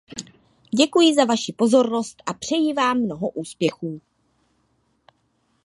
[0.77, 4.01] Děkuji za vaši pozornost a přeji vám mnoho úspěchů.